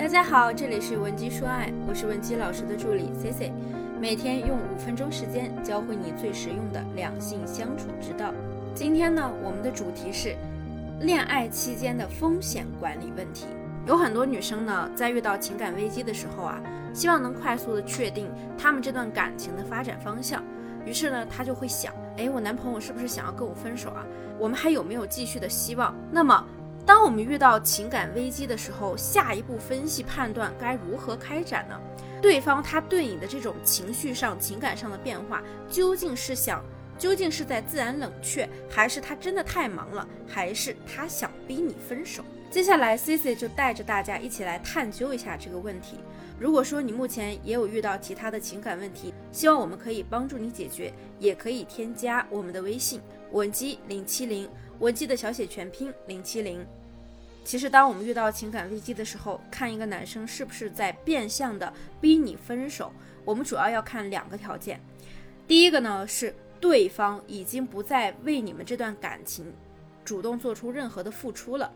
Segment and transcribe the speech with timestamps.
[0.00, 3.52] 大家好，这里是文姬说爱，我是文姬老师的助理 C C，
[4.00, 8.32] 每天用五分钟时间教会你最实用的两性相处之道。
[8.74, 10.34] 今天呢，我们的主题是
[11.02, 13.44] 恋爱期间的风险管理问题。
[13.86, 16.58] 有很多女生呢，在遇到情感危机的时候啊，
[16.94, 18.26] 希望能快速的确定
[18.56, 20.42] 他们这段感情的发展方向，
[20.86, 24.02] 于是呢，她就会想，哎，我男朋友是不是想要跟我分手啊？
[24.38, 25.94] 我们还有没有继续的希望？
[26.10, 26.42] 那么。
[26.86, 31.78] 当我们遇到情感危机的时候，下一步分析判断该如何开展呢？
[32.20, 36.62] 对方他对你的这种情绪上、情感上的变化，究竟是想，
[36.98, 42.22] 究竟是在自然冷却，还是他真的太忙了，还是他想逼你分手？
[42.50, 45.98] 接下来 Cici 就带着大家一起来探究一下这个问题。
[46.38, 54.48] 如果说你目前也有遇到其他的情感问题，希望我们可以帮助你解决，也可以添加我们的微信文姬零七零。
[54.80, 56.66] 文姬的小写全拼零七零。
[57.44, 62.92] 其实，当我们遇到情感危机的时候，看一个男生是不是在变相的逼你分手，
[63.24, 64.80] 我们主要要看两个条件。
[65.46, 69.52] 第一个呢，是对方已经不再为你们这段感情
[70.04, 71.72] 主动做出任何的付出了。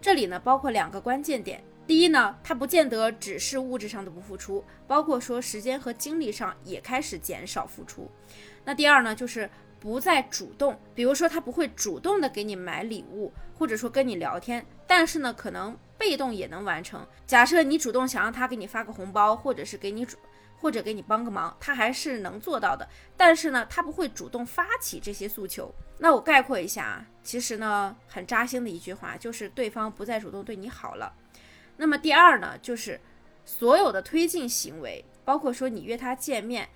[0.00, 1.62] 这里呢，包括两个关键点。
[1.86, 8.10] 第一呢，他不见得只是物质上的不付出，包括说时间和精力上也开始减少付出。
[8.64, 9.50] 那第二呢，就是。
[9.82, 17.04] 不再主动，比如说他不会主动的给你买礼物，或者说跟你聊天，但是呢，可能被动也能完成。
[17.26, 20.16] 假设你主动想让他给你发个红包，或者是给你主，
[20.56, 22.88] 或者给你帮个忙，他还是能做到的。
[23.16, 25.74] 但是呢，他不会主动发起这些诉求。
[25.98, 31.12] 那我概括一下啊，其实呢，很扎心的一句话就是对方不再主动对你好了。
[31.76, 33.00] 那么第二呢，就是
[33.44, 36.68] 所有的推进行为，包括说你约他见面。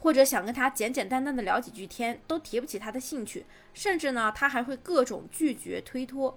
[0.00, 6.36] 或者想跟他简简单单的聊几句天，都提不起他的兴趣，甚至呢，他还会各种拒绝推脱。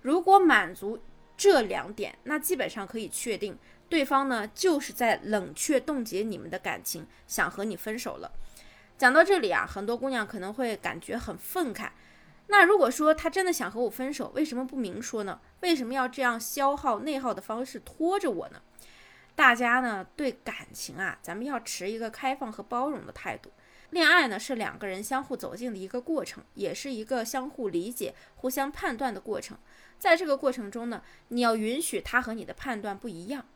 [0.00, 0.98] 如果满足
[1.36, 8.32] 这两点，那基本上可以确定，对方呢就是在冷却冻结你们的感情，想和你分手了。
[8.96, 11.88] 讲到这里啊，很多姑娘可能会感觉很愤慨。
[12.46, 15.40] 那如果说他真的想和我分手，为什么不明说呢？
[15.60, 18.60] 为什么要这样消耗内耗的方式拖着我呢？
[19.40, 23.50] 大家呢对感情啊，咱们要持一个开放和包容的态度。
[23.88, 29.56] 恋爱呢是两个人相互走近的一个过程，也是一个相互理解、互相判断的过程。
[29.98, 33.46] 在这个过程中呢，你要允许他和你的判断不一样。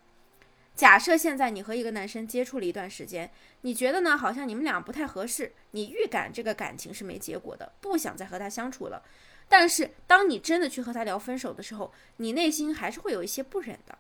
[0.75, 3.31] 假设现在你和一个男生接触了一段时间，
[3.61, 9.03] 你觉得呢好像你们俩不太合适，你预感这个感情是没结果的，不想再和他相处了。
[9.50, 13.99] 但是当你真的去和他聊分手的时候，你内心还是会有一些不忍的。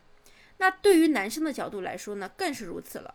[0.58, 3.14] 那对于男生的角度来说呢，更是如此了。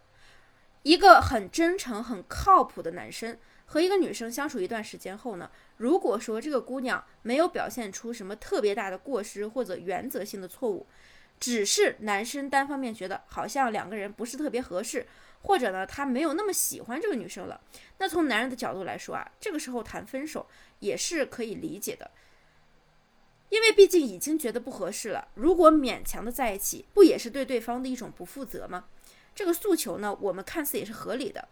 [0.83, 10.87] 一个很真诚、很靠谱的男生和一个女生相处一段时间后呢，如果说这个姑娘没有表现出什么特别大的过失或者原则性的错误，
[11.39, 15.05] 只是男生单方面觉得好像两个人不是特别合适，
[15.41, 17.59] 或者呢他没有那么喜欢这个女生了，
[17.97, 20.47] 那从男人的角度来说啊，这个时候谈分手
[20.79, 22.09] 也是可以理解的。
[23.49, 28.85] 因为毕竟已经觉得不合适了，如果勉强的在一起，不也是对对方的一种不负责吗？
[29.33, 31.47] 这个诉求呢，我们看似也是合理的。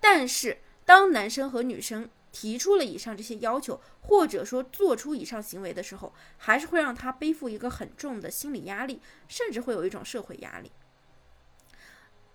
[0.00, 10.70] 但是，当男生和女生提出了以上这些要求，或者说做出以上行为的时候，还是会让他背负一个很重的心理压力，甚至会有一种社会压力。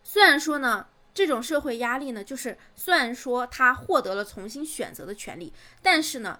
[0.03, 6.39] 虽然说呢，这种社会压力呢，就是虽然说他获得了重新选择的权利，但是呢，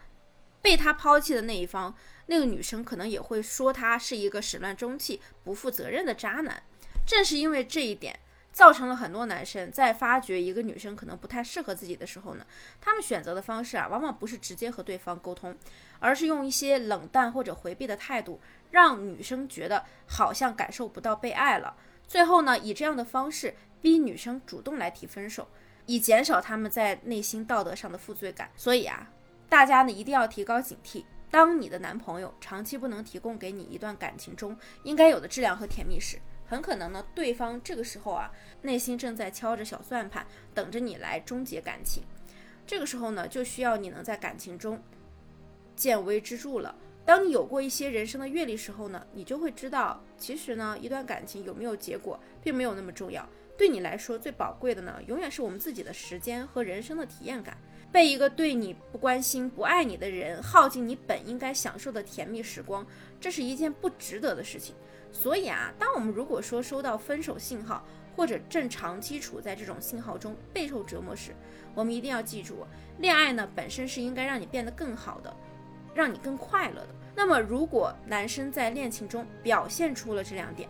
[0.62, 1.96] 被他抛弃的那一方。
[2.28, 6.64] 那个女生可能也会说他是一个始乱终弃、不负责任的渣男。
[7.06, 8.20] 正是因为这一点，
[8.52, 12.46] 造成了很多男生在发觉一个女生可能不太适合自己的时候呢，
[12.82, 15.56] 他们选择的方式啊，往往不是直接和对方沟通，
[16.00, 21.76] 而是用一些冷淡或者回避的态度，让女生觉得好像感受不到被爱了。
[22.08, 25.48] 最后呢，以这样的方式逼女生主动来提分手，
[25.86, 28.50] 以减少他们在内心道德上的负罪感。
[28.56, 29.12] 所以啊，
[29.48, 31.04] 大家呢一定要提高警惕。
[31.32, 38.32] 当你的男朋友长期不能提供给你一段感情中应该有的质量和甜蜜时，很可能呢，对方这个时候啊，
[38.62, 42.04] 内心正在敲着小算盘，等着你来终结感情。
[42.66, 44.82] 这个时候呢，就需要你能在感情中
[45.76, 46.76] 见微知著了。
[47.06, 53.28] 当你有过一些人生的阅历时候呢，你就会知道，其实呢，一段感情有没有结果，并没有那么重要。
[53.58, 57.56] 对你来说，最宝贵的呢，永远是我们自己的时间和人生的体验感。
[57.96, 62.86] 被一个对你不关心、不爱你的人耗尽你本应该享受的甜蜜时光，
[63.22, 64.76] 这是一件不值得的事情。
[65.14, 71.34] 所以啊，当我们如果说收到分手信号，或者正长期处在这种信号中备受折磨时，
[71.74, 72.68] 我们一定要记住，
[73.00, 75.34] 恋爱呢本身是应该让你变得更好的，
[75.94, 76.90] 让你更快乐的。
[77.16, 80.68] 那么，如果男生在恋情中表现出了这两点，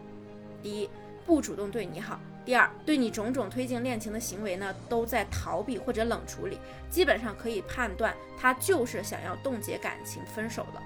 [0.61, 0.87] 第一，
[1.25, 10.81] 不主动对你好；第二，对你种种推进恋情的行为呢，都在逃避或者冷处理，基本上可以判断他就是想要冻结感情分手了。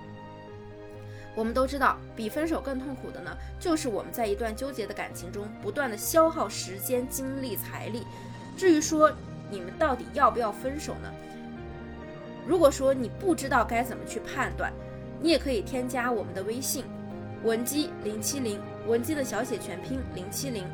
[1.35, 8.05] 我们都知道，比分手更痛苦的呢，就是我们在一段纠结的感情中不断的消耗时间、精力、财力。
[8.57, 9.11] 至于说
[9.49, 11.13] 你们到底要不要分手呢？
[12.47, 14.73] 如果说你不知道该怎么去判断，
[15.21, 16.83] 你也可以添加我们的微信
[17.43, 20.65] 文姬零七零，文姬的小写全拼零七零，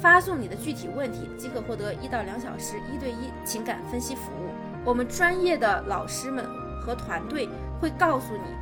[0.00, 4.50] 发送你的具体问题即可获得一到两小时一对一情感分析服务。
[4.84, 6.44] 我们专业的老师们
[6.82, 7.48] 和团队
[7.80, 8.54] 会告诉你，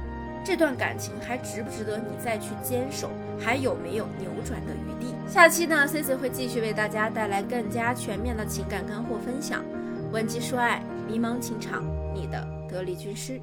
[0.44, 5.14] 这段感情还值不值得你再去坚守，还有没有扭转的余地。
[5.28, 9.62] 下期呢，Cici 会继续为大家带来更加全面的情感干货分享。
[10.12, 11.84] 文姬说爱，迷茫情场，
[12.14, 13.40] 你的得力军师。